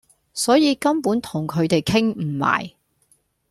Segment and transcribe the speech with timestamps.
[0.33, 2.71] 所以根本同佢地傾唔埋